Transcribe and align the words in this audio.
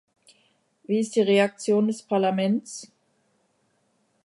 Wie 0.87 0.99
ist 0.99 1.15
die 1.15 1.21
Reaktion 1.21 1.85
des 1.87 2.01
Parlaments? 2.01 2.91